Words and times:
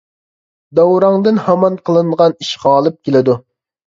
داۋراڭدىن 0.79 1.37
ھامان 1.49 1.77
قىلىنغان 1.89 2.35
ئىش 2.45 2.49
غالىپ 2.63 2.99
كېلىدۇ. 3.09 3.37